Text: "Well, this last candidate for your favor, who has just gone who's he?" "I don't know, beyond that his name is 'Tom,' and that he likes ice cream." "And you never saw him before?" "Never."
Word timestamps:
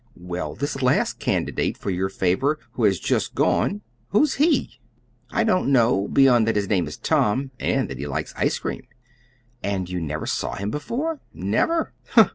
"Well, 0.17 0.55
this 0.55 0.81
last 0.81 1.19
candidate 1.19 1.77
for 1.77 1.91
your 1.91 2.09
favor, 2.09 2.57
who 2.71 2.85
has 2.85 2.99
just 2.99 3.35
gone 3.35 3.81
who's 4.09 4.33
he?" 4.41 4.79
"I 5.29 5.43
don't 5.43 5.71
know, 5.71 6.07
beyond 6.07 6.47
that 6.47 6.55
his 6.55 6.67
name 6.67 6.87
is 6.87 6.97
'Tom,' 6.97 7.51
and 7.59 7.87
that 7.87 7.99
he 7.99 8.07
likes 8.07 8.33
ice 8.35 8.57
cream." 8.57 8.87
"And 9.61 9.87
you 9.91 10.01
never 10.01 10.25
saw 10.25 10.55
him 10.55 10.71
before?" 10.71 11.19
"Never." 11.35 11.93